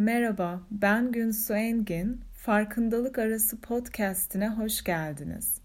Merhaba, 0.00 0.60
ben 0.70 1.12
Günsu 1.12 1.54
Engin. 1.54 2.20
Farkındalık 2.34 3.18
Arası 3.18 3.60
podcast'ine 3.60 4.48
hoş 4.48 4.84
geldiniz. 4.84 5.60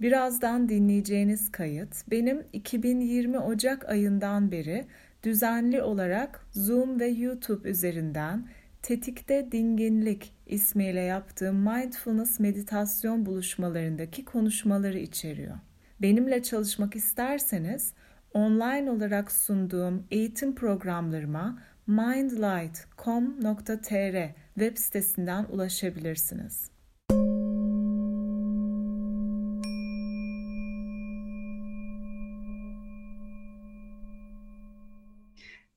Birazdan 0.00 0.68
dinleyeceğiniz 0.68 1.52
kayıt 1.52 2.10
benim 2.10 2.44
2020 2.52 3.38
Ocak 3.38 3.88
ayından 3.88 4.52
beri 4.52 4.86
düzenli 5.22 5.82
olarak 5.82 6.46
Zoom 6.52 7.00
ve 7.00 7.06
YouTube 7.06 7.70
üzerinden 7.70 8.48
Tetikte 8.82 9.52
Dinginlik 9.52 10.32
ismiyle 10.46 11.00
yaptığım 11.00 11.56
mindfulness 11.56 12.40
meditasyon 12.40 13.26
buluşmalarındaki 13.26 14.24
konuşmaları 14.24 14.98
içeriyor. 14.98 15.56
Benimle 16.02 16.42
çalışmak 16.42 16.96
isterseniz 16.96 17.92
online 18.34 18.90
olarak 18.90 19.32
sunduğum 19.32 20.06
eğitim 20.10 20.54
programlarıma 20.54 21.58
mindlight.com.tr 21.90 24.34
web 24.54 24.76
sitesinden 24.76 25.44
ulaşabilirsiniz. 25.44 26.70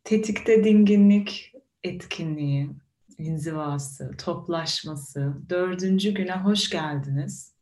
Tetikte 0.04 0.64
dinginlik 0.64 1.54
etkinliği, 1.84 2.70
inzivası, 3.18 4.12
toplaşması, 4.18 5.34
dördüncü 5.50 6.14
güne 6.14 6.36
hoş 6.36 6.70
geldiniz. 6.70 7.54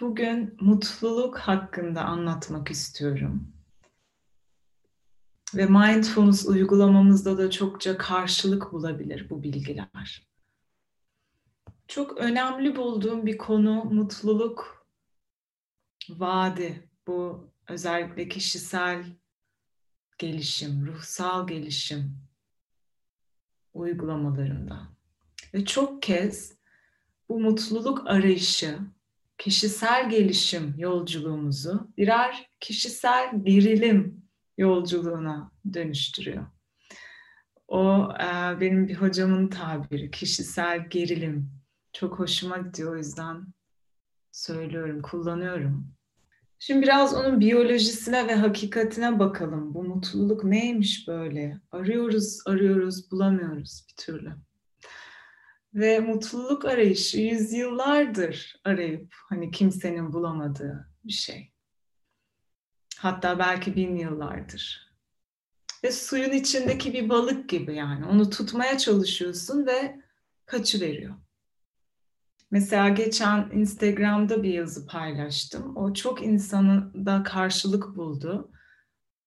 Bugün 0.00 0.56
mutluluk 0.60 1.38
hakkında 1.38 2.04
anlatmak 2.04 2.70
istiyorum. 2.70 3.59
Ve 5.54 5.66
mindfulness 5.66 6.46
uygulamamızda 6.46 7.38
da 7.38 7.50
çokça 7.50 7.98
karşılık 7.98 8.72
bulabilir 8.72 9.30
bu 9.30 9.42
bilgiler. 9.42 10.26
Çok 11.88 12.18
önemli 12.18 12.76
bulduğum 12.76 13.26
bir 13.26 13.38
konu 13.38 13.84
mutluluk 13.84 14.86
vaadi. 16.08 16.88
Bu 17.06 17.50
özellikle 17.68 18.28
kişisel 18.28 19.04
gelişim, 20.18 20.86
ruhsal 20.86 21.46
gelişim 21.46 22.16
uygulamalarında. 23.74 24.88
Ve 25.54 25.64
çok 25.64 26.02
kez 26.02 26.58
bu 27.28 27.40
mutluluk 27.40 28.06
arayışı, 28.06 28.78
kişisel 29.38 30.10
gelişim 30.10 30.74
yolculuğumuzu 30.78 31.92
birer 31.96 32.50
kişisel 32.60 33.44
gerilim 33.44 34.19
yolculuğuna 34.60 35.52
dönüştürüyor. 35.74 36.46
O 37.68 38.08
e, 38.20 38.60
benim 38.60 38.88
bir 38.88 38.94
hocamın 38.94 39.48
tabiri, 39.48 40.10
kişisel 40.10 40.88
gerilim. 40.88 41.50
Çok 41.92 42.18
hoşuma 42.18 42.58
gidiyor 42.58 42.92
o 42.92 42.96
yüzden 42.96 43.46
söylüyorum, 44.32 45.02
kullanıyorum. 45.02 45.92
Şimdi 46.58 46.82
biraz 46.82 47.14
onun 47.14 47.40
biyolojisine 47.40 48.28
ve 48.28 48.34
hakikatine 48.34 49.18
bakalım. 49.18 49.74
Bu 49.74 49.84
mutluluk 49.84 50.44
neymiş 50.44 51.08
böyle? 51.08 51.60
Arıyoruz, 51.72 52.40
arıyoruz, 52.46 53.10
bulamıyoruz 53.10 53.86
bir 53.88 54.04
türlü. 54.04 54.32
Ve 55.74 56.00
mutluluk 56.00 56.64
arayışı 56.64 57.20
yüzyıllardır 57.20 58.60
arayıp 58.64 59.14
hani 59.28 59.50
kimsenin 59.50 60.12
bulamadığı 60.12 60.88
bir 61.04 61.12
şey. 61.12 61.49
Hatta 63.00 63.38
belki 63.38 63.76
bin 63.76 63.96
yıllardır. 63.96 64.90
Ve 65.84 65.92
suyun 65.92 66.32
içindeki 66.32 66.92
bir 66.92 67.08
balık 67.08 67.48
gibi 67.48 67.74
yani. 67.74 68.06
Onu 68.06 68.30
tutmaya 68.30 68.78
çalışıyorsun 68.78 69.66
ve 69.66 70.00
kaçı 70.46 70.80
veriyor. 70.80 71.14
Mesela 72.50 72.88
geçen 72.88 73.50
Instagram'da 73.52 74.42
bir 74.42 74.54
yazı 74.54 74.86
paylaştım. 74.86 75.76
O 75.76 75.94
çok 75.94 76.22
insanın 76.22 77.06
da 77.06 77.22
karşılık 77.22 77.96
buldu. 77.96 78.52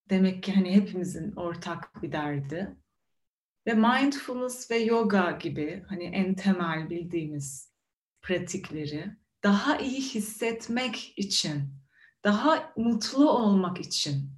Demek 0.09 0.43
ki 0.43 0.53
hani 0.53 0.75
hepimizin 0.75 1.31
ortak 1.31 2.03
bir 2.03 2.11
derdi. 2.11 2.75
Ve 3.67 3.73
mindfulness 3.73 4.71
ve 4.71 4.77
yoga 4.77 5.31
gibi 5.31 5.83
hani 5.87 6.03
en 6.03 6.35
temel 6.35 6.89
bildiğimiz 6.89 7.71
pratikleri 8.21 9.11
daha 9.43 9.77
iyi 9.77 10.01
hissetmek 10.01 11.13
için, 11.17 11.82
daha 12.23 12.73
mutlu 12.77 13.29
olmak 13.29 13.79
için 13.79 14.29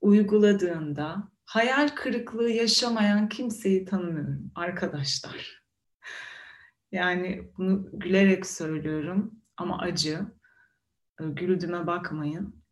uyguladığında 0.00 1.28
hayal 1.44 1.88
kırıklığı 1.88 2.50
yaşamayan 2.50 3.28
kimseyi 3.28 3.84
tanımıyorum 3.84 4.50
arkadaşlar. 4.54 5.64
Yani 6.92 7.52
bunu 7.58 7.88
gülerek 7.92 8.46
söylüyorum 8.46 9.40
ama 9.56 9.78
acı. 9.78 10.20
Güldüğüme 11.18 11.86
bakmayın. 11.86 12.62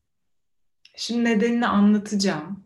Şimdi 0.97 1.25
nedenini 1.25 1.67
anlatacağım. 1.67 2.65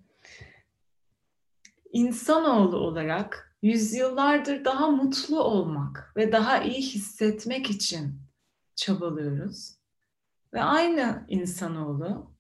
İnsanoğlu 1.93 2.77
olarak 2.77 3.57
yüzyıllardır 3.63 4.65
daha 4.65 4.89
mutlu 4.89 5.43
olmak 5.43 6.13
ve 6.17 6.33
daha 6.33 6.63
iyi 6.63 6.83
hissetmek 6.83 7.71
için 7.71 8.21
çabalıyoruz. 8.77 9.76
Ve 10.53 10.63
aynı 10.63 11.27
insanoğlu 11.29 12.37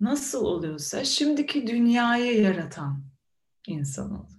nasıl 0.00 0.44
oluyorsa 0.44 1.04
şimdiki 1.04 1.66
dünyayı 1.66 2.42
yaratan 2.42 3.04
insanoğlu 3.66 4.36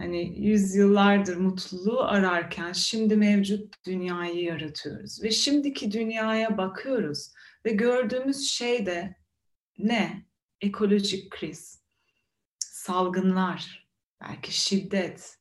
hani 0.00 0.40
yüzyıllardır 0.40 1.36
mutluluğu 1.36 2.00
ararken 2.00 2.72
şimdi 2.72 3.16
mevcut 3.16 3.86
dünyayı 3.86 4.44
yaratıyoruz. 4.44 5.22
Ve 5.22 5.30
şimdiki 5.30 5.92
dünyaya 5.92 6.58
bakıyoruz 6.58 7.32
ve 7.64 7.72
gördüğümüz 7.72 8.48
şey 8.48 8.86
de 8.86 9.16
ne? 9.78 10.26
Ekolojik 10.60 11.30
kriz, 11.30 11.82
salgınlar, 12.58 13.88
belki 14.20 14.60
şiddet, 14.60 15.38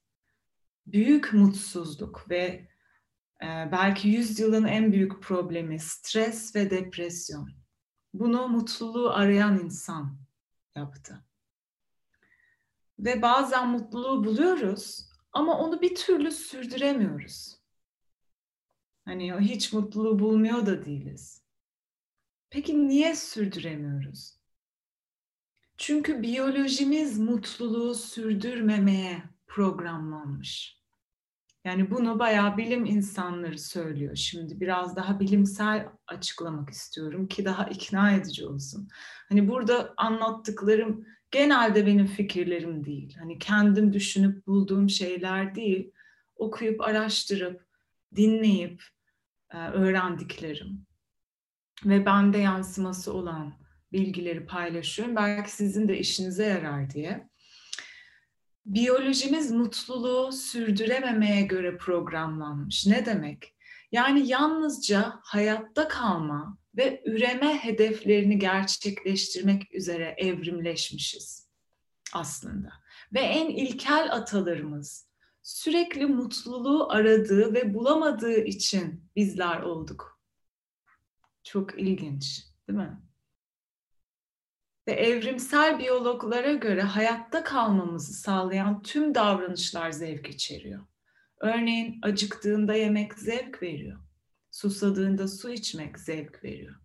büyük 0.88 1.34
mutsuzluk 1.34 2.30
ve 2.30 2.69
belki 3.42 4.08
yüzyılın 4.08 4.66
en 4.66 4.92
büyük 4.92 5.24
problemi 5.24 5.80
stres 5.80 6.56
ve 6.56 6.70
depresyon. 6.70 7.50
Bunu 8.14 8.48
mutluluğu 8.48 9.10
arayan 9.10 9.60
insan 9.60 10.18
yaptı. 10.76 11.26
Ve 13.00 13.22
bazen 13.22 13.70
mutluluğu 13.70 14.24
buluyoruz 14.24 15.10
ama 15.34 15.60
onu 15.60 15.82
bir 15.82 15.96
türlü 15.96 16.32
sürdüremiyoruz. 16.32 17.60
Hani 19.06 19.34
hiç 19.34 19.74
mutluluğu 19.74 20.20
bulmuyor 20.20 20.66
da 20.66 20.86
değiliz. 20.86 21.44
Peki 22.50 22.88
niye 22.88 23.16
sürdüremiyoruz? 23.16 24.40
Çünkü 25.78 26.22
biyolojimiz 26.22 27.20
mutluluğu 27.20 27.96
sürdürmemeye 27.96 29.24
programlanmış. 29.48 30.79
Yani 31.66 31.92
bunu 31.92 32.20
bayağı 32.20 32.58
bilim 32.58 32.86
insanları 32.86 33.60
söylüyor. 33.60 34.16
Şimdi 34.16 34.60
biraz 34.60 34.96
daha 34.96 35.20
bilimsel 35.20 35.90
açıklamak 36.08 36.70
istiyorum 36.70 37.28
ki 37.28 37.46
daha 37.46 37.66
ikna 37.66 38.12
edici 38.12 38.46
olsun. 38.46 38.88
Hani 39.30 39.48
burada 39.48 39.94
anlattıklarım 39.98 41.06
genelde 41.32 41.86
benim 41.86 42.08
fikirlerim 42.08 42.86
değil. 42.86 43.18
Hani 43.20 43.40
kendim 43.40 43.94
düşünüp 43.94 44.48
bulduğum 44.48 44.90
şeyler 44.90 45.56
değil. 45.56 45.92
Okuyup, 46.36 46.82
araştırıp, 46.82 47.66
dinleyip 48.16 48.84
e, 49.54 49.58
öğrendiklerim. 49.58 50.86
Ve 51.86 52.06
bende 52.06 52.38
yansıması 52.38 53.14
olan 53.14 53.54
bilgileri 53.92 54.46
paylaşıyorum. 54.46 55.16
Belki 55.16 55.52
sizin 55.52 55.88
de 55.88 56.00
işinize 56.00 56.46
yarar 56.46 56.90
diye. 56.90 57.29
Biyolojimiz 58.66 59.52
mutluluğu 59.52 60.32
sürdürememeye 60.32 61.42
göre 61.42 61.78
programlanmış. 61.78 62.86
Ne 62.86 63.06
demek? 63.06 63.56
Yani 63.92 64.28
yalnızca 64.28 65.20
hayatta 65.24 65.88
kalma 65.88 66.58
ve 66.78 67.04
üreme 67.06 67.58
hedeflerini 67.58 68.40
gerçekleştirmek 68.40 69.74
üzere 69.74 70.16
evrimleşmişiz 70.18 71.50
aslında. 72.14 72.70
Ve 73.14 73.20
en 73.20 73.50
ilkel 73.50 74.10
atalarımız 74.12 75.10
sürekli 75.42 76.06
mutluluğu 76.06 76.92
aradığı 76.92 77.54
ve 77.54 77.74
bulamadığı 77.74 78.40
için 78.40 79.04
bizler 79.16 79.62
olduk. 79.62 80.20
Çok 81.44 81.80
ilginç, 81.80 82.44
değil 82.68 82.80
mi? 82.80 83.09
Ve 84.88 84.92
evrimsel 84.92 85.80
biyologlara 85.80 86.54
göre 86.54 86.82
hayatta 86.82 87.44
kalmamızı 87.44 88.14
sağlayan 88.14 88.82
tüm 88.82 89.16
davranışlar 89.16 89.92
zevk 89.92 90.30
içeriyor. 90.30 90.86
Örneğin 91.40 92.00
acıktığında 92.02 92.74
yemek 92.74 93.14
zevk 93.14 93.64
veriyor. 93.64 94.00
Susadığında 94.52 95.28
su 95.28 95.50
içmek 95.50 96.00
zevk 96.00 96.44
veriyor. 96.44 96.76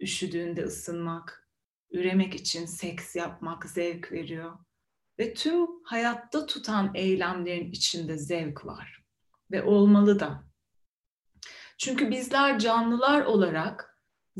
Üşüdüğünde 0.00 0.62
ısınmak, 0.62 1.48
üremek 1.90 2.34
için 2.34 2.66
seks 2.66 3.16
yapmak 3.16 3.64
zevk 3.64 4.12
veriyor. 4.12 4.58
Ve 5.18 5.34
tüm 5.34 5.66
hayatta 5.84 6.46
tutan 6.46 6.90
eylemlerin 6.94 7.70
içinde 7.70 8.18
zevk 8.18 8.66
var. 8.66 9.04
Ve 9.50 9.62
olmalı 9.62 10.20
da. 10.20 10.44
Çünkü 11.78 12.10
bizler 12.10 12.58
canlılar 12.58 13.24
olarak 13.24 13.89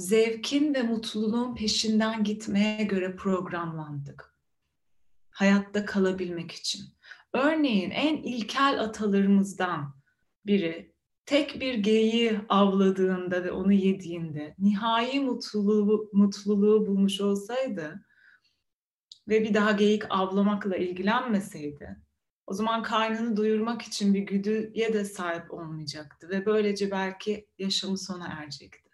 zevkin 0.01 0.75
ve 0.75 0.83
mutluluğun 0.83 1.55
peşinden 1.55 2.25
gitmeye 2.25 2.85
göre 2.85 3.17
programlandık. 3.17 4.35
Hayatta 5.31 5.85
kalabilmek 5.85 6.53
için. 6.53 6.83
Örneğin 7.33 7.91
en 7.91 8.17
ilkel 8.17 8.81
atalarımızdan 8.81 9.95
biri 10.47 10.95
tek 11.27 11.61
bir 11.61 11.75
geyiği 11.75 12.41
avladığında 12.49 13.45
ve 13.45 13.53
onu 13.53 13.73
yediğinde 13.73 14.55
nihai 14.59 15.21
mutluluğu, 15.21 16.11
mutluluğu 16.13 16.87
bulmuş 16.87 17.21
olsaydı 17.21 18.07
ve 19.29 19.43
bir 19.43 19.55
daha 19.55 19.73
geyik 19.73 20.03
avlamakla 20.11 20.77
ilgilenmeseydi 20.77 21.97
o 22.47 22.55
zaman 22.55 22.83
karnını 22.83 23.37
doyurmak 23.37 23.83
için 23.83 24.15
bir 24.15 24.21
güdüye 24.21 24.93
de 24.93 25.05
sahip 25.05 25.55
olmayacaktı 25.55 26.29
ve 26.29 26.47
böylece 26.47 26.91
belki 26.91 27.47
yaşamı 27.59 27.99
sona 27.99 28.29
erecekti. 28.29 28.90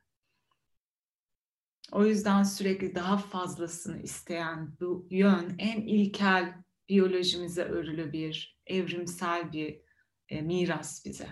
O 1.93 2.05
yüzden 2.05 2.43
sürekli 2.43 2.95
daha 2.95 3.17
fazlasını 3.17 4.03
isteyen 4.03 4.77
bu 4.81 5.07
yön 5.11 5.55
en 5.59 5.81
ilkel 5.81 6.55
biyolojimize 6.89 7.63
örülü 7.63 8.13
bir 8.13 8.61
evrimsel 8.67 9.53
bir 9.53 9.81
e, 10.29 10.43
miras 10.43 11.05
bize. 11.05 11.29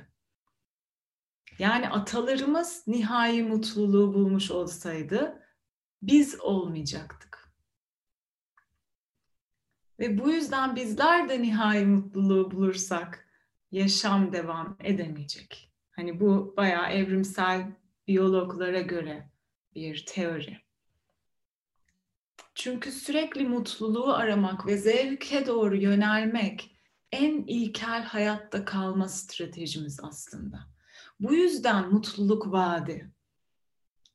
Yani 1.58 1.88
atalarımız 1.88 2.84
nihai 2.86 3.42
mutluluğu 3.42 4.14
bulmuş 4.14 4.50
olsaydı 4.50 5.42
biz 6.02 6.40
olmayacaktık. 6.40 7.54
Ve 9.98 10.18
bu 10.18 10.30
yüzden 10.30 10.76
bizler 10.76 11.28
de 11.28 11.42
nihai 11.42 11.86
mutluluğu 11.86 12.50
bulursak 12.50 13.28
yaşam 13.70 14.32
devam 14.32 14.76
edemeyecek. 14.80 15.72
Hani 15.90 16.20
bu 16.20 16.54
bayağı 16.56 16.90
evrimsel 16.90 17.72
biyologlara 18.06 18.80
göre 18.80 19.30
bir 19.74 20.06
teori. 20.06 20.58
Çünkü 22.54 22.92
sürekli 22.92 23.48
mutluluğu 23.48 24.12
aramak 24.12 24.66
ve 24.66 24.76
zevke 24.76 25.46
doğru 25.46 25.76
yönelmek 25.76 26.76
en 27.12 27.44
ilkel 27.46 28.02
hayatta 28.02 28.64
kalma 28.64 29.08
stratejimiz 29.08 30.00
aslında. 30.02 30.60
Bu 31.20 31.34
yüzden 31.34 31.92
mutluluk 31.92 32.52
vaadi, 32.52 33.12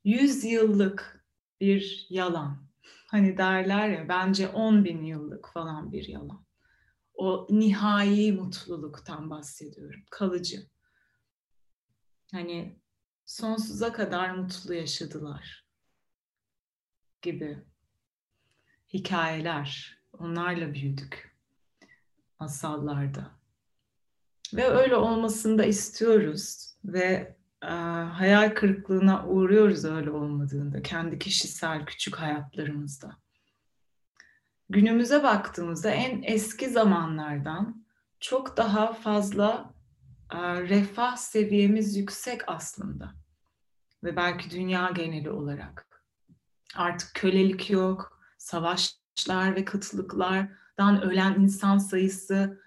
yüz 0.04 0.44
yıllık 0.44 1.24
bir 1.60 2.06
yalan. 2.10 2.70
Hani 3.06 3.38
derler 3.38 3.88
ya 3.88 4.08
bence 4.08 4.48
on 4.48 4.84
bin 4.84 5.04
yıllık 5.04 5.48
falan 5.52 5.92
bir 5.92 6.08
yalan. 6.08 6.44
O 7.14 7.46
nihai 7.50 8.32
mutluluktan 8.32 9.30
bahsediyorum, 9.30 10.00
kalıcı. 10.10 10.66
Hani 12.32 12.79
sonsuza 13.30 13.92
kadar 13.92 14.30
mutlu 14.30 14.74
yaşadılar 14.74 15.64
gibi 17.22 17.58
hikayeler. 18.92 19.98
Onlarla 20.12 20.74
büyüdük 20.74 21.36
masallarda. 22.40 23.30
Ve 24.54 24.64
öyle 24.64 24.96
olmasını 24.96 25.58
da 25.58 25.64
istiyoruz 25.64 26.74
ve 26.84 27.36
e, 27.62 27.66
hayal 28.12 28.54
kırıklığına 28.54 29.26
uğruyoruz 29.26 29.84
öyle 29.84 30.10
olmadığında 30.10 30.82
kendi 30.82 31.18
kişisel 31.18 31.86
küçük 31.86 32.16
hayatlarımızda. 32.16 33.16
Günümüze 34.68 35.22
baktığımızda 35.22 35.90
en 35.90 36.22
eski 36.22 36.70
zamanlardan 36.70 37.84
çok 38.20 38.56
daha 38.56 38.92
fazla 38.92 39.74
e, 40.32 40.38
refah 40.60 41.16
seviyemiz 41.16 41.96
yüksek 41.96 42.40
aslında 42.46 43.19
ve 44.04 44.16
belki 44.16 44.50
dünya 44.50 44.90
geneli 44.90 45.30
olarak. 45.30 45.86
Artık 46.76 47.14
kölelik 47.14 47.70
yok, 47.70 48.20
savaşlar 48.38 49.56
ve 49.56 49.64
kıtlıklardan 49.64 51.02
ölen 51.02 51.34
insan 51.40 51.78
sayısı 51.78 52.60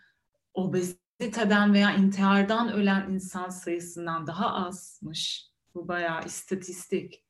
obeziteden 0.53 1.73
veya 1.73 1.95
intihardan 1.95 2.73
ölen 2.73 3.09
insan 3.09 3.49
sayısından 3.49 4.27
daha 4.27 4.53
azmış. 4.53 5.47
Bu 5.75 5.87
bayağı 5.87 6.25
istatistik. 6.25 7.23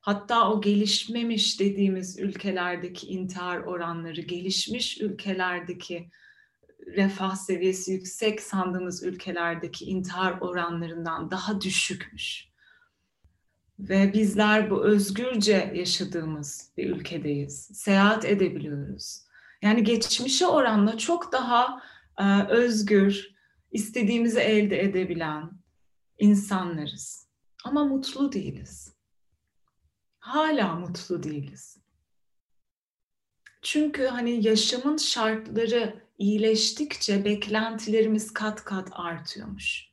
Hatta 0.00 0.50
o 0.50 0.60
gelişmemiş 0.60 1.60
dediğimiz 1.60 2.18
ülkelerdeki 2.18 3.06
intihar 3.06 3.58
oranları, 3.58 4.20
gelişmiş 4.20 5.00
ülkelerdeki 5.00 6.10
refah 6.86 7.34
seviyesi 7.34 7.92
yüksek 7.92 8.40
sandığımız 8.40 9.02
ülkelerdeki 9.02 9.84
intihar 9.84 10.40
oranlarından 10.40 11.30
daha 11.30 11.60
düşükmüş. 11.60 12.53
Ve 13.78 14.12
bizler 14.12 14.70
bu 14.70 14.84
özgürce 14.84 15.72
yaşadığımız 15.74 16.72
bir 16.76 16.90
ülkedeyiz. 16.90 17.70
Seyahat 17.74 18.24
edebiliyoruz. 18.24 19.24
Yani 19.62 19.84
geçmişe 19.84 20.46
oranla 20.46 20.98
çok 20.98 21.32
daha 21.32 21.82
e, 22.18 22.42
özgür, 22.48 23.34
istediğimizi 23.72 24.40
elde 24.40 24.82
edebilen 24.82 25.50
insanlarız. 26.18 27.28
Ama 27.64 27.84
mutlu 27.84 28.32
değiliz. 28.32 28.94
Hala 30.18 30.74
mutlu 30.74 31.22
değiliz. 31.22 31.78
Çünkü 33.62 34.06
hani 34.06 34.46
yaşamın 34.46 34.96
şartları 34.96 36.04
iyileştikçe 36.18 37.24
beklentilerimiz 37.24 38.32
kat 38.32 38.64
kat 38.64 38.88
artıyormuş. 38.92 39.88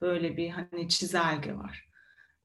Böyle 0.00 0.36
bir 0.36 0.50
hani 0.50 0.88
çizelge 0.88 1.54
var 1.54 1.89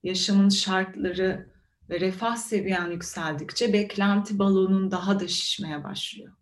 yaşamın 0.05 0.49
şartları 0.49 1.49
ve 1.89 1.99
refah 1.99 2.35
seviyen 2.35 2.91
yükseldikçe 2.91 3.73
beklenti 3.73 4.39
balonun 4.39 4.91
daha 4.91 5.19
da 5.19 5.27
şişmeye 5.27 5.83
başlıyor. 5.83 6.33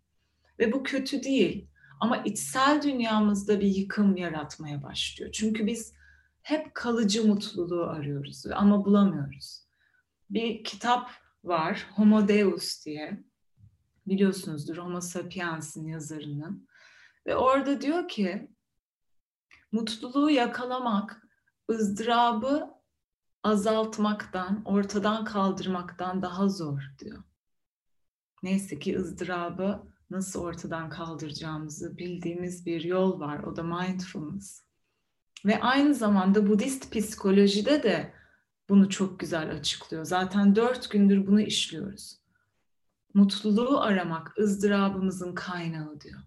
Ve 0.58 0.72
bu 0.72 0.82
kötü 0.82 1.22
değil 1.22 1.68
ama 2.00 2.16
içsel 2.16 2.82
dünyamızda 2.82 3.60
bir 3.60 3.66
yıkım 3.66 4.16
yaratmaya 4.16 4.82
başlıyor. 4.82 5.32
Çünkü 5.32 5.66
biz 5.66 5.94
hep 6.42 6.74
kalıcı 6.74 7.28
mutluluğu 7.28 7.84
arıyoruz 7.84 8.46
ama 8.46 8.84
bulamıyoruz. 8.84 9.64
Bir 10.30 10.64
kitap 10.64 11.10
var 11.44 11.86
Homo 11.96 12.28
Deus 12.28 12.86
diye. 12.86 13.24
Biliyorsunuzdur 14.06 14.76
Homo 14.76 15.00
Sapiens'in 15.00 15.86
yazarının. 15.86 16.68
Ve 17.26 17.36
orada 17.36 17.80
diyor 17.80 18.08
ki 18.08 18.50
mutluluğu 19.72 20.30
yakalamak 20.30 21.22
ızdırabı 21.70 22.73
azaltmaktan, 23.44 24.62
ortadan 24.64 25.24
kaldırmaktan 25.24 26.22
daha 26.22 26.48
zor 26.48 26.82
diyor. 26.98 27.22
Neyse 28.42 28.78
ki 28.78 28.98
ızdırabı 28.98 29.82
nasıl 30.10 30.42
ortadan 30.42 30.88
kaldıracağımızı 30.88 31.98
bildiğimiz 31.98 32.66
bir 32.66 32.84
yol 32.84 33.20
var. 33.20 33.42
O 33.42 33.56
da 33.56 33.62
mindfulness. 33.62 34.64
Ve 35.44 35.60
aynı 35.60 35.94
zamanda 35.94 36.48
Budist 36.48 36.92
psikolojide 36.92 37.82
de 37.82 38.14
bunu 38.68 38.90
çok 38.90 39.20
güzel 39.20 39.50
açıklıyor. 39.50 40.04
Zaten 40.04 40.56
dört 40.56 40.90
gündür 40.90 41.26
bunu 41.26 41.40
işliyoruz. 41.40 42.18
Mutluluğu 43.14 43.80
aramak 43.80 44.38
ızdırabımızın 44.38 45.34
kaynağı 45.34 46.00
diyor. 46.00 46.20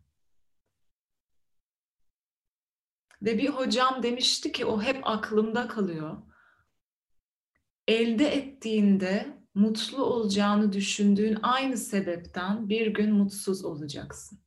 Ve 3.22 3.38
bir 3.38 3.50
hocam 3.50 4.04
demişti 4.04 4.52
ki 4.52 4.66
o 4.66 4.82
hep 4.82 5.08
aklımda 5.08 5.68
kalıyor 5.68 6.18
elde 7.88 8.36
ettiğinde 8.36 9.38
mutlu 9.56 10.04
olacağını 10.04 10.74
düşündüğün 10.74 11.38
aynı 11.42 11.78
sebepten 11.78 12.70
bir 12.70 12.88
gün 12.88 13.14
mutsuz 13.14 13.66
olacaksın. 13.66 14.40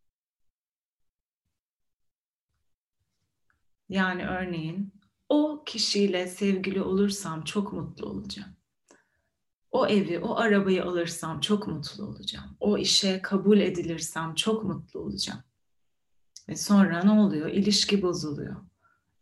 Yani 3.89 4.27
örneğin 4.27 4.93
o 5.29 5.65
kişiyle 5.67 6.27
sevgili 6.27 6.83
olursam 6.83 7.45
çok 7.45 7.73
mutlu 7.73 8.07
olacağım. 8.07 8.57
O 9.71 9.87
evi, 9.87 10.19
o 10.19 10.37
arabayı 10.37 10.85
alırsam 10.85 11.41
çok 11.41 11.67
mutlu 11.67 12.05
olacağım. 12.05 12.57
O 12.61 12.79
işe 12.79 13.23
kabul 13.23 13.59
edilirsem 13.59 14.35
çok 14.35 14.65
mutlu 14.65 15.01
olacağım. 15.01 15.43
Ve 16.49 16.57
sonra 16.57 17.03
ne 17.03 17.11
oluyor? 17.11 17.49
İlişki 17.49 18.03
bozuluyor. 18.03 18.57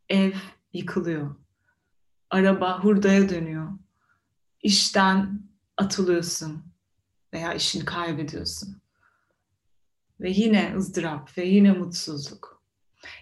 Ev 0.08 0.32
yıkılıyor. 0.72 1.36
Araba 2.30 2.84
hurdaya 2.84 3.28
dönüyor 3.28 3.78
işten 4.62 5.42
atılıyorsun 5.76 6.64
veya 7.32 7.54
işini 7.54 7.84
kaybediyorsun. 7.84 8.82
Ve 10.20 10.30
yine 10.30 10.74
ızdırap 10.76 11.38
ve 11.38 11.44
yine 11.44 11.72
mutsuzluk. 11.72 12.62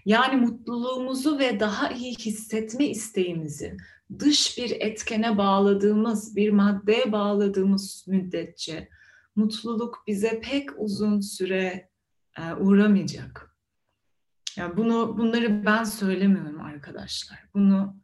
Yani 0.05 0.37
mutluluğumuzu 0.37 1.39
ve 1.39 1.61
daha 1.61 1.91
iyi 1.91 2.15
hissetme 2.15 2.87
isteğimizi 2.87 3.77
dış 4.19 4.59
bir 4.59 4.71
etkene 4.71 5.39
bağladığımız, 5.39 6.37
bir 6.37 6.51
maddeye 6.51 7.13
bağladığımız 7.13 8.05
müddetçe 8.09 8.89
mutluluk 9.37 10.05
bize 10.07 10.41
pek 10.41 10.71
uzun 10.79 11.21
süre 11.21 11.91
e, 12.39 12.53
uğramayacak. 12.53 13.57
Yani 14.57 14.77
bunu 14.77 15.19
bunları 15.19 15.65
ben 15.67 15.85
söylemiyorum 15.85 16.61
arkadaşlar. 16.61 17.39
Bunu 17.55 17.97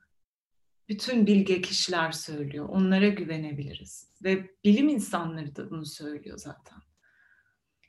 bütün 0.88 1.26
bilge 1.26 1.60
kişiler 1.60 2.12
söylüyor. 2.12 2.68
Onlara 2.68 3.08
güvenebiliriz. 3.08 4.12
Ve 4.24 4.50
bilim 4.64 4.88
insanları 4.88 5.56
da 5.56 5.70
bunu 5.70 5.86
söylüyor 5.86 6.38
zaten. 6.38 6.78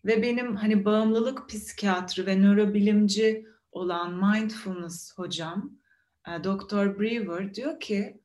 Ve 0.05 0.21
benim 0.21 0.55
hani 0.55 0.85
bağımlılık 0.85 1.49
psikiyatri 1.49 2.25
ve 2.25 2.41
nörobilimci 2.41 3.45
olan 3.71 4.13
mindfulness 4.13 5.17
hocam 5.17 5.79
e, 6.27 6.43
Dr. 6.43 6.99
Brewer 6.99 7.53
diyor 7.53 7.79
ki 7.79 8.21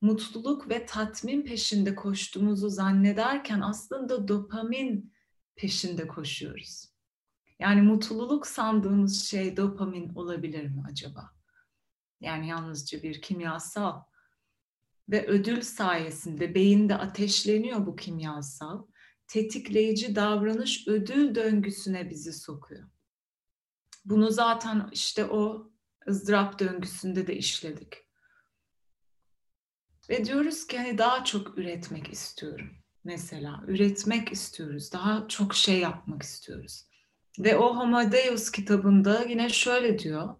mutluluk 0.00 0.70
ve 0.70 0.86
tatmin 0.86 1.42
peşinde 1.42 1.94
koştuğumuzu 1.94 2.68
zannederken 2.68 3.60
aslında 3.60 4.28
dopamin 4.28 5.12
peşinde 5.56 6.08
koşuyoruz. 6.08 6.90
Yani 7.58 7.82
mutluluk 7.82 8.46
sandığımız 8.46 9.24
şey 9.24 9.56
dopamin 9.56 10.14
olabilir 10.14 10.64
mi 10.64 10.82
acaba? 10.90 11.39
Yani 12.20 12.48
yalnızca 12.48 13.02
bir 13.02 13.22
kimyasal 13.22 14.02
ve 15.08 15.26
ödül 15.26 15.60
sayesinde 15.62 16.54
beyinde 16.54 16.96
ateşleniyor 16.96 17.86
bu 17.86 17.96
kimyasal. 17.96 18.86
Tetikleyici 19.26 20.16
davranış 20.16 20.88
ödül 20.88 21.34
döngüsüne 21.34 22.10
bizi 22.10 22.32
sokuyor. 22.32 22.88
Bunu 24.04 24.30
zaten 24.30 24.88
işte 24.92 25.24
o 25.24 25.72
ızdırap 26.08 26.58
döngüsünde 26.58 27.26
de 27.26 27.36
işledik. 27.36 28.10
Ve 30.08 30.24
diyoruz 30.24 30.66
ki 30.66 30.78
hani 30.78 30.98
daha 30.98 31.24
çok 31.24 31.58
üretmek 31.58 32.12
istiyorum. 32.12 32.70
Mesela 33.04 33.64
üretmek 33.66 34.32
istiyoruz. 34.32 34.92
Daha 34.92 35.28
çok 35.28 35.54
şey 35.54 35.78
yapmak 35.78 36.22
istiyoruz. 36.22 36.86
Ve 37.38 37.56
o 37.56 37.76
Homo 37.76 38.12
Deus 38.12 38.50
kitabında 38.50 39.24
yine 39.24 39.48
şöyle 39.48 39.98
diyor. 39.98 40.36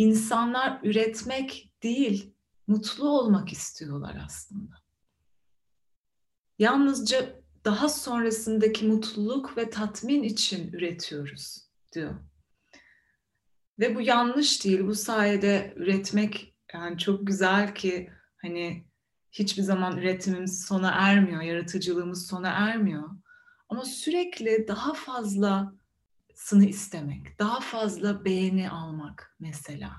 İnsanlar 0.00 0.80
üretmek 0.82 1.72
değil, 1.82 2.34
mutlu 2.66 3.08
olmak 3.08 3.52
istiyorlar 3.52 4.22
aslında. 4.24 4.74
Yalnızca 6.58 7.40
daha 7.64 7.88
sonrasındaki 7.88 8.86
mutluluk 8.86 9.56
ve 9.56 9.70
tatmin 9.70 10.22
için 10.22 10.72
üretiyoruz 10.72 11.68
diyor. 11.94 12.14
Ve 13.78 13.96
bu 13.96 14.00
yanlış 14.00 14.64
değil. 14.64 14.86
Bu 14.86 14.94
sayede 14.94 15.74
üretmek 15.76 16.56
yani 16.74 16.98
çok 16.98 17.26
güzel 17.26 17.74
ki 17.74 18.10
hani 18.36 18.86
hiçbir 19.32 19.62
zaman 19.62 19.98
üretimimiz 19.98 20.64
sona 20.64 20.90
ermiyor, 20.90 21.42
yaratıcılığımız 21.42 22.26
sona 22.26 22.48
ermiyor. 22.48 23.10
Ama 23.68 23.84
sürekli 23.84 24.68
daha 24.68 24.94
fazlasını 26.40 26.68
istemek, 26.68 27.38
daha 27.38 27.60
fazla 27.60 28.24
beğeni 28.24 28.70
almak 28.70 29.36
mesela. 29.40 29.92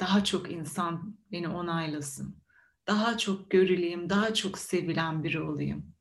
Daha 0.00 0.24
çok 0.24 0.50
insan 0.50 1.18
beni 1.32 1.48
onaylasın. 1.48 2.42
Daha 2.86 3.18
çok 3.18 3.50
görüleyim, 3.50 4.10
daha 4.10 4.34
çok 4.34 4.58
sevilen 4.58 5.24
biri 5.24 5.40
olayım. 5.40 5.94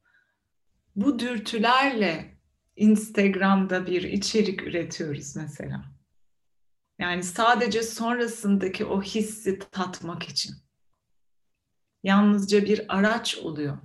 Bu 0.96 1.20
dürtülerle 1.20 2.38
Instagram'da 2.76 3.86
bir 3.86 4.04
içerik 4.04 4.64
üretiyoruz 4.64 5.36
mesela. 5.36 5.86
Yani 7.00 7.24
sadece 7.24 7.84
sonrasındaki 7.84 8.86
o 8.86 9.02
hissi 9.02 9.60
tatmak 9.60 10.24
için. 10.24 10.56
Yalnızca 12.04 12.66
bir 12.66 12.98
araç 12.98 13.38
oluyor. 13.38 13.78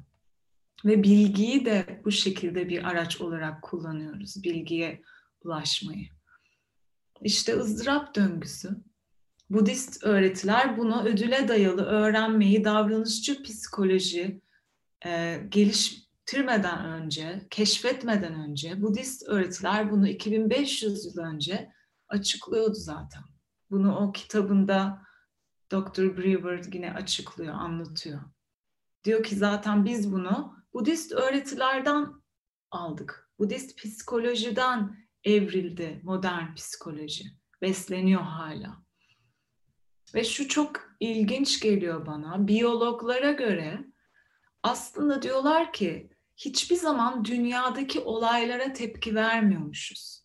Ve 0.84 1.02
bilgiyi 1.02 1.64
de 1.64 2.00
bu 2.04 2.10
şekilde 2.10 2.68
bir 2.68 2.88
araç 2.88 3.20
olarak 3.20 3.62
kullanıyoruz. 3.62 4.42
Bilgiye 4.42 5.02
ulaşmayı. 5.44 6.08
İşte 7.22 7.56
ızdırap 7.56 8.14
döngüsü. 8.14 8.76
Budist 9.50 10.04
öğretiler 10.04 10.78
buna 10.78 11.04
ödüle 11.04 11.48
dayalı 11.48 11.82
öğrenmeyi 11.82 12.64
davranışçı 12.64 13.42
psikoloji 13.42 14.40
e, 15.06 15.42
geliştirmeden 15.48 16.84
önce, 16.84 17.46
keşfetmeden 17.50 18.34
önce 18.34 18.82
Budist 18.82 19.28
öğretiler 19.28 19.90
bunu 19.90 20.08
2500 20.08 21.04
yıl 21.04 21.18
önce 21.18 21.72
açıklıyordu 22.08 22.74
zaten. 22.74 23.22
Bunu 23.70 23.96
o 23.96 24.12
kitabında 24.12 25.02
Dr. 25.72 26.16
Brewer 26.16 26.72
yine 26.72 26.92
açıklıyor, 26.92 27.54
anlatıyor. 27.54 28.20
Diyor 29.04 29.22
ki 29.22 29.36
zaten 29.36 29.84
biz 29.84 30.12
bunu 30.12 30.56
Budist 30.74 31.12
öğretilerden 31.12 32.12
aldık. 32.70 33.30
Budist 33.38 33.78
psikolojiden 33.78 34.96
evrildi 35.24 36.00
modern 36.02 36.54
psikoloji. 36.54 37.24
Besleniyor 37.62 38.22
hala. 38.22 38.82
Ve 40.14 40.24
şu 40.24 40.48
çok 40.48 40.96
ilginç 41.00 41.60
geliyor 41.60 42.06
bana. 42.06 42.48
Biyologlara 42.48 43.32
göre 43.32 43.84
aslında 44.62 45.22
diyorlar 45.22 45.72
ki 45.72 46.10
hiçbir 46.36 46.76
zaman 46.76 47.24
dünyadaki 47.24 48.00
olaylara 48.00 48.72
tepki 48.72 49.14
vermiyormuşuz. 49.14 50.24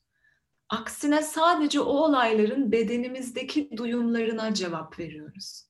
Aksine 0.69 1.21
sadece 1.21 1.79
o 1.79 1.85
olayların 1.85 2.71
bedenimizdeki 2.71 3.69
duyumlarına 3.77 4.53
cevap 4.53 4.99
veriyoruz. 4.99 5.65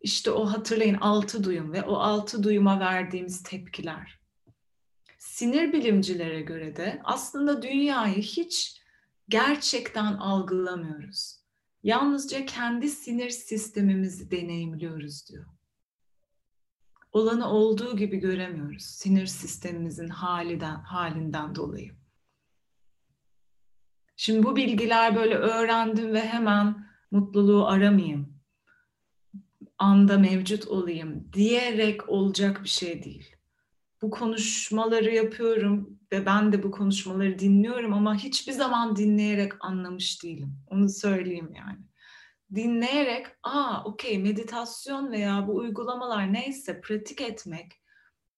İşte 0.00 0.30
o 0.30 0.46
hatırlayın 0.46 0.94
altı 0.94 1.44
duyum 1.44 1.72
ve 1.72 1.82
o 1.82 1.96
altı 1.96 2.42
duyuma 2.42 2.80
verdiğimiz 2.80 3.42
tepkiler. 3.42 4.25
Sinir 5.36 5.72
bilimcilere 5.72 6.40
göre 6.40 6.76
de 6.76 7.00
aslında 7.04 7.62
dünyayı 7.62 8.22
hiç 8.22 8.82
gerçekten 9.28 10.12
algılamıyoruz. 10.12 11.40
Yalnızca 11.82 12.46
kendi 12.46 12.88
sinir 12.88 13.30
sistemimizi 13.30 14.30
deneyimliyoruz 14.30 15.28
diyor. 15.28 15.46
Olanı 17.12 17.50
olduğu 17.50 17.96
gibi 17.96 18.16
göremiyoruz 18.16 18.82
sinir 18.82 19.26
sistemimizin 19.26 20.08
halinden, 20.08 20.74
halinden 20.74 21.54
dolayı. 21.54 21.92
Şimdi 24.16 24.42
bu 24.42 24.56
bilgiler 24.56 25.16
böyle 25.16 25.34
öğrendim 25.34 26.12
ve 26.12 26.28
hemen 26.28 26.86
mutluluğu 27.10 27.66
aramayayım. 27.66 28.38
Anda 29.78 30.18
mevcut 30.18 30.68
olayım 30.68 31.28
diyerek 31.32 32.08
olacak 32.08 32.62
bir 32.64 32.68
şey 32.68 33.04
değil. 33.04 33.35
Bu 34.02 34.10
konuşmaları 34.10 35.14
yapıyorum 35.14 35.98
ve 36.12 36.26
ben 36.26 36.52
de 36.52 36.62
bu 36.62 36.70
konuşmaları 36.70 37.38
dinliyorum 37.38 37.92
ama 37.92 38.14
hiçbir 38.14 38.52
zaman 38.52 38.96
dinleyerek 38.96 39.52
anlamış 39.60 40.22
değilim. 40.22 40.58
Onu 40.66 40.88
söyleyeyim 40.88 41.52
yani. 41.56 41.78
Dinleyerek, 42.54 43.26
aa 43.42 43.84
okey 43.84 44.18
meditasyon 44.18 45.12
veya 45.12 45.46
bu 45.48 45.56
uygulamalar 45.56 46.32
neyse 46.32 46.80
pratik 46.80 47.20
etmek 47.20 47.72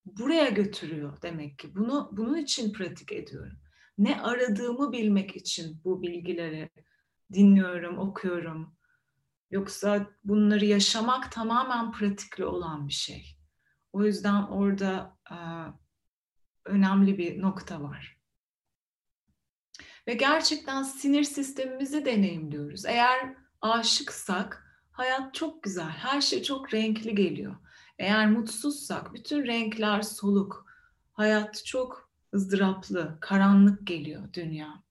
buraya 0.04 0.48
götürüyor 0.48 1.22
demek 1.22 1.58
ki. 1.58 1.74
Bunu 1.74 2.08
bunun 2.12 2.36
için 2.36 2.72
pratik 2.72 3.12
ediyorum 3.12 3.58
ne 3.98 4.22
aradığımı 4.22 4.92
bilmek 4.92 5.36
için 5.36 5.80
bu 5.84 6.02
bilgileri 6.02 6.70
dinliyorum, 7.32 7.98
okuyorum. 7.98 8.74
Yoksa 9.50 10.06
bunları 10.24 10.64
yaşamak 10.64 11.32
tamamen 11.32 11.92
pratikli 11.92 12.44
olan 12.44 12.88
bir 12.88 12.92
şey. 12.92 13.36
O 13.92 14.04
yüzden 14.04 14.42
orada 14.42 15.17
önemli 16.64 17.18
bir 17.18 17.42
nokta 17.42 17.82
var. 17.82 18.18
Ve 20.06 20.14
gerçekten 20.14 20.82
sinir 20.82 21.24
sistemimizi 21.24 22.04
deneyimliyoruz. 22.04 22.84
Eğer 22.86 23.34
aşıksak 23.60 24.64
hayat 24.92 25.34
çok 25.34 25.62
güzel, 25.62 25.88
her 25.88 26.20
şey 26.20 26.42
çok 26.42 26.74
renkli 26.74 27.14
geliyor. 27.14 27.56
Eğer 27.98 28.30
mutsuzsak 28.30 29.14
bütün 29.14 29.46
renkler 29.46 30.02
soluk, 30.02 30.66
hayat 31.12 31.64
çok 31.64 32.10
ızdıraplı, 32.34 33.18
karanlık 33.20 33.86
geliyor 33.86 34.32
dünya. 34.32 34.82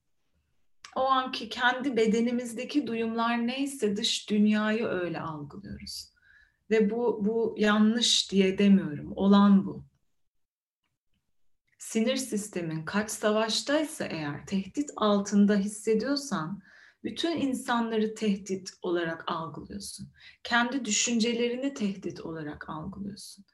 O 0.96 1.00
anki 1.00 1.48
kendi 1.48 1.96
bedenimizdeki 1.96 2.86
duyumlar 2.86 3.46
neyse 3.46 3.96
dış 3.96 4.30
dünyayı 4.30 4.86
öyle 4.86 5.20
algılıyoruz. 5.20 6.12
Ve 6.70 6.90
bu, 6.90 7.18
bu 7.24 7.54
yanlış 7.58 8.32
diye 8.32 8.58
demiyorum. 8.58 9.12
Olan 9.16 9.66
bu. 9.66 9.84
Sinir 11.88 12.16
sistemin 12.16 12.84
kaç 12.84 13.10
savaştaysa 13.10 14.04
eğer 14.04 14.46
tehdit 14.46 14.90
altında 14.96 15.56
hissediyorsan 15.56 16.62
bütün 17.04 17.36
insanları 17.36 18.14
tehdit 18.14 18.70
olarak 18.82 19.24
algılıyorsun. 19.26 20.12
Kendi 20.42 20.84
düşüncelerini 20.84 21.74
tehdit 21.74 22.20
olarak 22.20 22.68
algılıyorsun. 22.68 23.44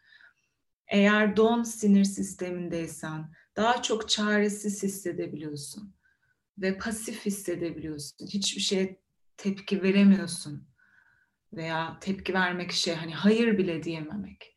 Eğer 0.89 1.37
don 1.37 1.63
sinir 1.63 2.05
sistemindeysen 2.05 3.33
daha 3.57 3.83
çok 3.83 4.09
çaresiz 4.09 4.83
hissedebiliyorsun 4.83 5.95
ve 6.59 6.79
pasif 6.79 7.27
hissedebiliyorsun. 7.27 8.27
Hiçbir 8.27 8.61
şeye 8.61 9.01
tepki 9.37 9.83
veremiyorsun 9.83 10.69
veya 11.53 11.99
tepki 12.01 12.35
vermek 12.35 12.73
şey 12.73 12.95
hani 12.95 13.15
hayır 13.15 13.59
bile 13.59 13.83
diyememek. 13.83 14.54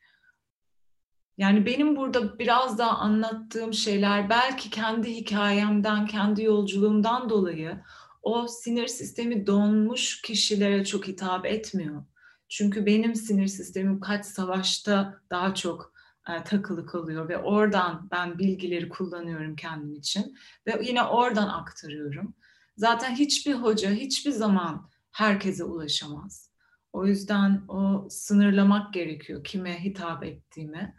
Yani 1.37 1.65
benim 1.65 1.95
burada 1.95 2.39
biraz 2.39 2.77
daha 2.77 2.97
anlattığım 2.97 3.73
şeyler 3.73 4.29
belki 4.29 4.69
kendi 4.69 5.15
hikayemden, 5.15 6.05
kendi 6.05 6.43
yolculuğumdan 6.43 7.29
dolayı 7.29 7.81
o 8.21 8.47
sinir 8.47 8.87
sistemi 8.87 9.47
donmuş 9.47 10.21
kişilere 10.21 10.85
çok 10.85 11.07
hitap 11.07 11.45
etmiyor. 11.45 12.03
Çünkü 12.49 12.85
benim 12.85 13.15
sinir 13.15 13.47
sistemim 13.47 13.99
kaç 13.99 14.25
savaşta 14.25 15.21
daha 15.29 15.55
çok 15.55 15.93
e, 16.29 16.43
takılı 16.43 16.85
kalıyor 16.85 17.29
ve 17.29 17.37
oradan 17.37 18.07
ben 18.11 18.39
bilgileri 18.39 18.89
kullanıyorum 18.89 19.55
kendim 19.55 19.95
için 19.95 20.37
ve 20.67 20.81
yine 20.83 21.03
oradan 21.03 21.47
aktarıyorum. 21.47 22.35
Zaten 22.77 23.15
hiçbir 23.15 23.53
hoca 23.53 23.91
hiçbir 23.91 24.31
zaman 24.31 24.89
herkese 25.11 25.63
ulaşamaz. 25.63 26.51
O 26.93 27.05
yüzden 27.05 27.61
o 27.67 28.07
sınırlamak 28.09 28.93
gerekiyor 28.93 29.43
kime 29.43 29.83
hitap 29.83 30.23
ettiğimi. 30.23 30.95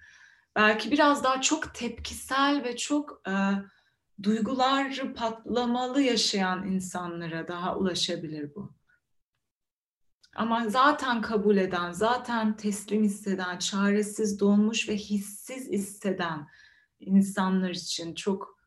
Belki 0.56 0.90
biraz 0.90 1.24
daha 1.24 1.40
çok 1.40 1.74
tepkisel 1.74 2.64
ve 2.64 2.76
çok 2.76 3.22
e, 3.28 3.32
duyguları 4.22 5.14
patlamalı 5.14 6.02
yaşayan 6.02 6.66
insanlara 6.66 7.48
daha 7.48 7.76
ulaşabilir 7.76 8.54
bu. 8.54 8.78
Ama 10.34 10.68
zaten 10.68 11.20
kabul 11.20 11.56
eden, 11.56 11.92
zaten 11.92 12.56
teslim 12.56 13.02
hisseden, 13.04 13.58
çaresiz, 13.58 14.40
donmuş 14.40 14.88
ve 14.88 14.96
hissiz 14.96 15.68
hisseden 15.68 16.48
insanlar 17.00 17.70
için 17.70 18.14
çok 18.14 18.58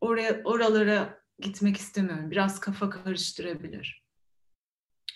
oraya 0.00 0.42
oralara 0.44 1.20
gitmek 1.38 1.76
istemiyorum. 1.76 2.30
Biraz 2.30 2.60
kafa 2.60 2.90
karıştırabilir. 2.90 4.06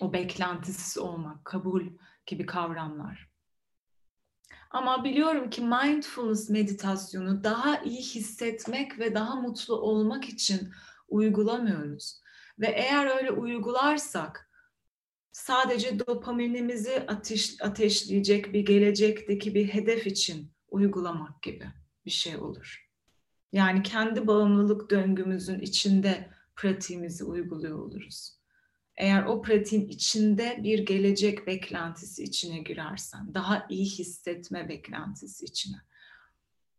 O 0.00 0.12
beklentisiz 0.12 0.98
olmak, 0.98 1.44
kabul 1.44 1.86
gibi 2.26 2.46
kavramlar. 2.46 3.29
Ama 4.70 5.04
biliyorum 5.04 5.50
ki 5.50 5.62
mindfulness 5.62 6.50
meditasyonu 6.50 7.44
daha 7.44 7.82
iyi 7.82 8.00
hissetmek 8.00 8.98
ve 8.98 9.14
daha 9.14 9.34
mutlu 9.34 9.74
olmak 9.74 10.24
için 10.24 10.72
uygulamıyoruz. 11.08 12.20
Ve 12.58 12.66
eğer 12.66 13.16
öyle 13.16 13.30
uygularsak 13.30 14.50
sadece 15.32 15.98
dopaminimizi 15.98 17.04
ateş, 17.08 17.62
ateşleyecek 17.62 18.52
bir 18.52 18.60
gelecekteki 18.60 19.54
bir 19.54 19.68
hedef 19.68 20.06
için 20.06 20.52
uygulamak 20.68 21.42
gibi 21.42 21.66
bir 22.04 22.10
şey 22.10 22.36
olur. 22.36 22.90
Yani 23.52 23.82
kendi 23.82 24.26
bağımlılık 24.26 24.90
döngümüzün 24.90 25.60
içinde 25.60 26.30
pratiğimizi 26.56 27.24
uyguluyor 27.24 27.78
oluruz. 27.78 28.39
Eğer 28.96 29.24
o 29.24 29.42
pratiğin 29.42 29.88
içinde 29.88 30.60
bir 30.62 30.78
gelecek 30.78 31.46
beklentisi 31.46 32.22
içine 32.22 32.58
girersen, 32.58 33.34
daha 33.34 33.66
iyi 33.68 33.84
hissetme 33.84 34.68
beklentisi 34.68 35.44
içine. 35.44 35.76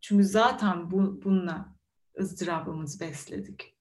Çünkü 0.02 0.24
zaten 0.24 0.92
bu, 0.92 1.22
bununla 1.24 1.76
ızdırabımızı 2.20 3.00
besledik. 3.00 3.76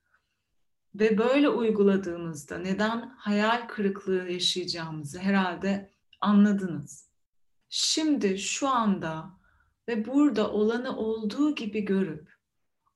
Ve 0.94 1.18
böyle 1.18 1.48
uyguladığımızda 1.48 2.58
neden 2.58 3.14
hayal 3.18 3.68
kırıklığı 3.68 4.30
yaşayacağımızı 4.30 5.18
herhalde 5.18 5.90
anladınız. 6.20 7.10
Şimdi 7.68 8.38
şu 8.38 8.68
anda 8.68 9.30
ve 9.88 10.06
burada 10.06 10.50
olanı 10.50 10.96
olduğu 10.96 11.54
gibi 11.54 11.84
görüp 11.84 12.30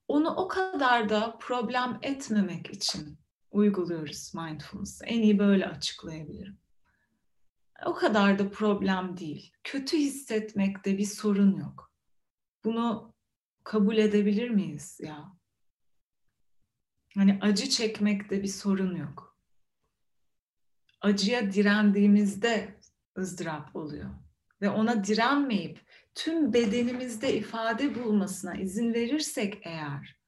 onu 0.08 0.30
o 0.30 0.48
kadar 0.48 1.08
da 1.08 1.36
problem 1.40 1.98
etmemek 2.02 2.70
için 2.70 3.18
uyguluyoruz 3.54 4.34
mindfulness. 4.34 5.00
En 5.04 5.22
iyi 5.22 5.38
böyle 5.38 5.66
açıklayabilirim. 5.66 6.58
O 7.86 7.94
kadar 7.94 8.38
da 8.38 8.50
problem 8.50 9.16
değil. 9.16 9.52
Kötü 9.64 9.96
hissetmekte 9.96 10.98
bir 10.98 11.06
sorun 11.06 11.56
yok. 11.56 11.92
Bunu 12.64 13.14
kabul 13.64 13.96
edebilir 13.96 14.50
miyiz 14.50 15.00
ya? 15.02 15.32
Hani 17.14 17.38
acı 17.42 17.68
çekmekte 17.68 18.42
bir 18.42 18.48
sorun 18.48 18.96
yok. 18.96 19.38
Acıya 21.00 21.52
direndiğimizde 21.52 22.80
ızdırap 23.18 23.76
oluyor. 23.76 24.10
Ve 24.60 24.70
ona 24.70 25.04
direnmeyip 25.04 25.80
tüm 26.14 26.52
bedenimizde 26.52 27.36
ifade 27.36 27.94
bulmasına 27.94 28.54
izin 28.54 28.94
verirsek 28.94 29.60
eğer 29.62 30.23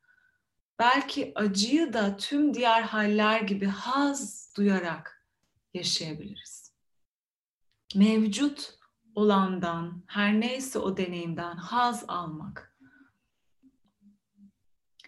belki 0.78 1.32
acıyı 1.34 1.92
da 1.92 2.16
tüm 2.16 2.54
diğer 2.54 2.82
haller 2.82 3.40
gibi 3.40 3.66
haz 3.66 4.52
duyarak 4.56 5.26
yaşayabiliriz. 5.74 6.72
Mevcut 7.94 8.78
olandan, 9.14 10.04
her 10.06 10.40
neyse 10.40 10.78
o 10.78 10.96
deneyimden 10.96 11.56
haz 11.56 12.04
almak. 12.08 12.76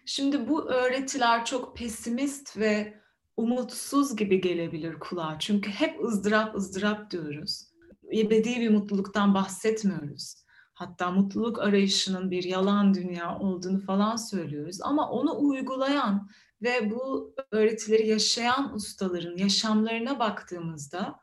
Şimdi 0.06 0.48
bu 0.48 0.70
öğretiler 0.70 1.44
çok 1.44 1.76
pesimist 1.76 2.56
ve 2.56 3.00
umutsuz 3.36 4.16
gibi 4.16 4.40
gelebilir 4.40 4.98
kulağa. 4.98 5.36
Çünkü 5.38 5.70
hep 5.70 6.04
ızdırap 6.04 6.54
ızdırap 6.54 7.10
diyoruz. 7.10 7.68
Ebedi 8.12 8.60
bir 8.60 8.70
mutluluktan 8.70 9.34
bahsetmiyoruz 9.34 10.47
hatta 10.78 11.10
mutluluk 11.10 11.58
arayışının 11.58 12.30
bir 12.30 12.44
yalan 12.44 12.94
dünya 12.94 13.38
olduğunu 13.38 13.80
falan 13.80 14.16
söylüyoruz. 14.16 14.78
Ama 14.82 15.10
onu 15.10 15.38
uygulayan 15.38 16.28
ve 16.62 16.90
bu 16.90 17.34
öğretileri 17.50 18.08
yaşayan 18.08 18.74
ustaların 18.74 19.36
yaşamlarına 19.36 20.18
baktığımızda 20.18 21.20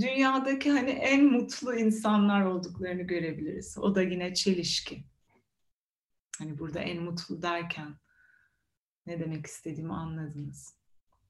dünyadaki 0.00 0.70
hani 0.70 0.90
en 0.90 1.24
mutlu 1.24 1.74
insanlar 1.74 2.44
olduklarını 2.44 3.02
görebiliriz. 3.02 3.78
O 3.78 3.94
da 3.94 4.02
yine 4.02 4.34
çelişki. 4.34 5.04
Hani 6.38 6.58
burada 6.58 6.80
en 6.80 7.02
mutlu 7.02 7.42
derken 7.42 7.96
ne 9.06 9.20
demek 9.20 9.46
istediğimi 9.46 9.94
anladınız. 9.94 10.74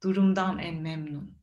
Durumdan 0.03 0.59
en 0.59 0.83
memnun. 0.83 1.39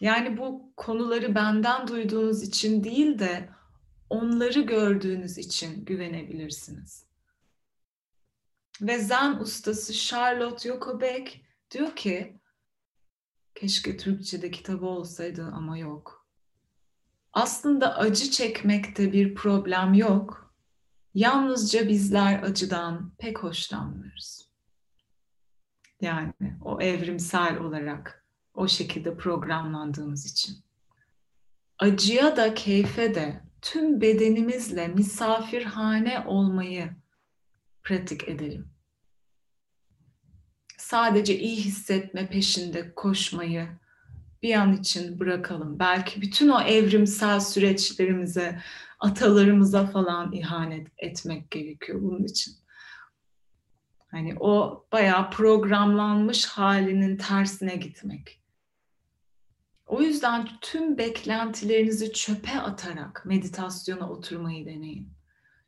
Yani 0.00 0.36
bu 0.38 0.72
konuları 0.76 1.34
benden 1.34 1.88
duyduğunuz 1.88 2.42
için 2.42 2.84
değil 2.84 3.18
de 3.18 3.48
onları 4.10 4.60
gördüğünüz 4.60 5.38
için 5.38 5.84
güvenebilirsiniz. 5.84 7.06
Ve 8.80 8.98
Zen 8.98 9.38
ustası 9.38 9.94
Charlotte 9.94 10.68
Yokobek 10.68 11.44
diyor 11.70 11.96
ki, 11.96 12.40
keşke 13.54 13.96
Türkçe'de 13.96 14.50
kitabı 14.50 14.86
olsaydı 14.86 15.44
ama 15.54 15.78
yok. 15.78 16.28
Aslında 17.32 17.96
acı 17.96 18.30
çekmekte 18.30 19.12
bir 19.12 19.34
problem 19.34 19.94
yok. 19.94 20.54
Yalnızca 21.14 21.88
bizler 21.88 22.42
acıdan 22.42 23.12
pek 23.18 23.38
hoşlanmıyoruz. 23.38 24.48
Yani 26.00 26.32
o 26.64 26.80
evrimsel 26.80 27.58
olarak 27.58 28.27
o 28.58 28.68
şekilde 28.68 29.16
programlandığımız 29.16 30.26
için. 30.26 30.56
Acıya 31.78 32.36
da 32.36 32.54
keyfe 32.54 33.14
de 33.14 33.42
tüm 33.62 34.00
bedenimizle 34.00 34.88
misafirhane 34.88 36.24
olmayı 36.26 36.90
pratik 37.82 38.28
edelim. 38.28 38.68
Sadece 40.76 41.38
iyi 41.38 41.56
hissetme 41.56 42.28
peşinde 42.28 42.94
koşmayı 42.94 43.68
bir 44.42 44.54
an 44.54 44.76
için 44.76 45.20
bırakalım. 45.20 45.78
Belki 45.78 46.20
bütün 46.20 46.48
o 46.48 46.60
evrimsel 46.60 47.40
süreçlerimize, 47.40 48.62
atalarımıza 49.00 49.86
falan 49.86 50.32
ihanet 50.32 50.88
etmek 50.98 51.50
gerekiyor 51.50 52.02
bunun 52.02 52.24
için. 52.24 52.54
Hani 54.10 54.36
o 54.40 54.84
bayağı 54.92 55.30
programlanmış 55.30 56.46
halinin 56.46 57.16
tersine 57.16 57.76
gitmek. 57.76 58.38
O 59.88 60.02
yüzden 60.02 60.48
tüm 60.60 60.98
beklentilerinizi 60.98 62.12
çöpe 62.12 62.60
atarak 62.60 63.22
meditasyona 63.26 64.10
oturmayı 64.10 64.66
deneyin. 64.66 65.12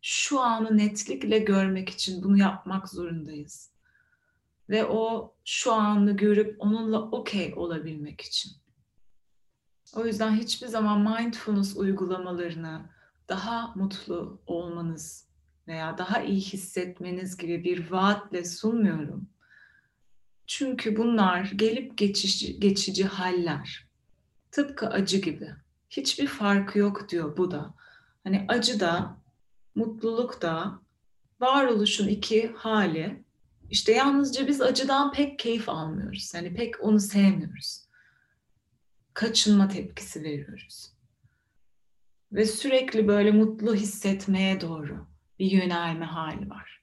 Şu 0.02 0.40
anı 0.40 0.76
netlikle 0.76 1.38
görmek 1.38 1.88
için 1.88 2.22
bunu 2.22 2.38
yapmak 2.38 2.88
zorundayız. 2.88 3.72
Ve 4.68 4.84
o 4.84 5.34
şu 5.44 5.72
anı 5.72 6.16
görüp 6.16 6.56
onunla 6.58 7.00
okey 7.00 7.54
olabilmek 7.56 8.20
için. 8.20 8.52
O 9.94 10.06
yüzden 10.06 10.36
hiçbir 10.36 10.66
zaman 10.66 11.00
mindfulness 11.00 11.76
uygulamalarını 11.76 12.90
daha 13.28 13.72
mutlu 13.74 14.42
olmanız 14.46 15.28
veya 15.68 15.98
daha 15.98 16.22
iyi 16.22 16.40
hissetmeniz 16.40 17.36
gibi 17.36 17.64
bir 17.64 17.90
vaatle 17.90 18.44
sunmuyorum. 18.44 19.30
Çünkü 20.46 20.96
bunlar 20.96 21.44
gelip 21.44 21.98
geçici, 21.98 22.60
geçici 22.60 23.04
haller. 23.04 23.89
Tıpkı 24.52 24.88
acı 24.88 25.18
gibi. 25.18 25.54
Hiçbir 25.90 26.26
farkı 26.26 26.78
yok 26.78 27.08
diyor 27.08 27.36
bu 27.36 27.50
da. 27.50 27.74
Hani 28.24 28.44
acı 28.48 28.80
da, 28.80 29.16
mutluluk 29.74 30.42
da, 30.42 30.80
varoluşun 31.40 32.08
iki 32.08 32.52
hali. 32.52 33.24
İşte 33.70 33.92
yalnızca 33.92 34.46
biz 34.46 34.60
acıdan 34.60 35.12
pek 35.12 35.38
keyif 35.38 35.68
almıyoruz. 35.68 36.32
Yani 36.34 36.54
pek 36.54 36.84
onu 36.84 37.00
sevmiyoruz. 37.00 37.84
Kaçınma 39.14 39.68
tepkisi 39.68 40.22
veriyoruz. 40.22 40.92
ve 42.32 42.46
sürekli 42.46 43.08
böyle 43.08 43.30
mutlu 43.30 43.74
hissetmeye 43.74 44.60
doğru 44.60 45.06
bir 45.38 45.50
yönelme 45.50 46.04
hali 46.04 46.50
var. 46.50 46.82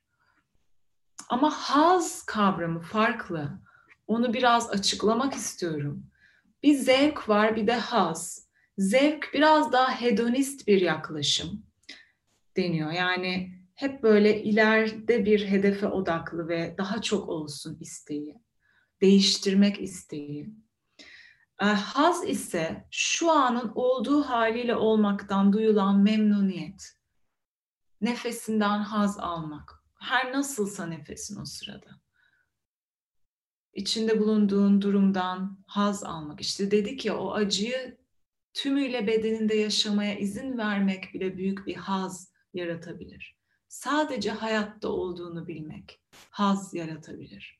Ama 1.29 1.51
haz 1.51 2.23
kavramı 2.23 2.79
farklı. 2.81 3.59
Onu 4.07 4.33
biraz 4.33 4.69
açıklamak 4.69 5.33
istiyorum. 5.33 6.05
Bir 6.63 6.75
zevk 6.75 7.29
var, 7.29 7.55
bir 7.55 7.67
de 7.67 7.73
haz. 7.73 8.47
Zevk 8.77 9.29
biraz 9.33 9.71
daha 9.71 10.01
hedonist 10.01 10.67
bir 10.67 10.81
yaklaşım 10.81 11.65
deniyor. 12.57 12.91
Yani 12.91 13.57
hep 13.75 14.03
böyle 14.03 14.43
ileride 14.43 15.25
bir 15.25 15.47
hedefe 15.47 15.87
odaklı 15.87 16.47
ve 16.47 16.75
daha 16.77 17.01
çok 17.01 17.29
olsun 17.29 17.77
isteği, 17.81 18.41
değiştirmek 19.01 19.81
isteği. 19.81 20.49
Haz 21.57 22.29
ise 22.29 22.87
şu 22.91 23.31
anın 23.31 23.71
olduğu 23.75 24.23
haliyle 24.23 24.75
olmaktan 24.75 25.53
duyulan 25.53 25.99
memnuniyet. 25.99 26.93
Nefesinden 28.01 28.79
haz 28.79 29.19
almak. 29.19 29.83
Her 29.99 30.33
nasılsa 30.33 30.85
nefesin 30.85 31.41
o 31.41 31.45
sırada. 31.45 31.89
İçinde 33.77 34.19
bulunduğun 34.19 34.81
durumdan 34.81 35.57
haz 35.67 36.03
almak. 36.03 36.41
İşte 36.41 36.71
dedik 36.71 37.05
ya 37.05 37.17
o 37.17 37.33
acıyı 37.33 37.97
tümüyle 38.53 39.07
bedeninde 39.07 39.55
yaşamaya 39.55 40.17
izin 40.17 40.57
vermek 40.57 41.13
bile 41.13 41.37
büyük 41.37 41.67
bir 41.67 41.75
haz 41.75 42.33
yaratabilir. 42.53 43.37
Sadece 43.67 44.31
hayatta 44.31 44.89
olduğunu 44.89 45.47
bilmek 45.47 46.01
haz 46.29 46.73
yaratabilir. 46.73 47.59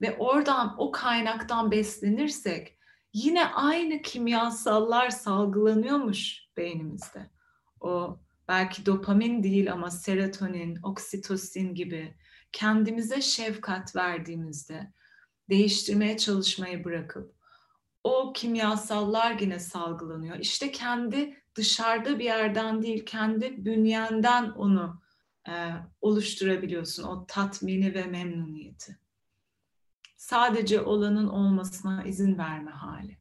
Ve 0.00 0.16
oradan 0.16 0.74
o 0.78 0.90
kaynaktan 0.90 1.70
beslenirsek 1.70 2.78
yine 3.12 3.46
aynı 3.46 4.02
kimyasallar 4.02 5.10
salgılanıyormuş 5.10 6.46
beynimizde. 6.56 7.30
O 7.80 8.18
belki 8.48 8.86
dopamin 8.86 9.42
değil 9.42 9.72
ama 9.72 9.90
serotonin, 9.90 10.78
oksitosin 10.82 11.74
gibi 11.74 12.16
kendimize 12.52 13.20
şefkat 13.20 13.96
verdiğimizde 13.96 14.92
değiştirmeye 15.50 16.16
çalışmayı 16.16 16.84
bırakıp 16.84 17.36
o 18.06 18.32
kimyasallar 18.32 19.40
yine 19.40 19.58
salgılanıyor. 19.58 20.38
İşte 20.38 20.72
kendi 20.72 21.42
dışarıda 21.54 22.18
bir 22.18 22.24
yerden 22.24 22.82
değil, 22.82 23.06
kendi 23.06 23.64
bünyenden 23.64 24.50
onu 24.50 25.02
e, 25.48 25.52
oluşturabiliyorsun. 26.00 27.02
O 27.02 27.26
tatmini 27.26 27.94
ve 27.94 28.04
memnuniyeti. 28.04 28.98
Sadece 30.16 30.80
olanın 30.80 31.28
olmasına 31.28 32.04
izin 32.04 32.38
verme 32.38 32.70
hali. 32.70 33.18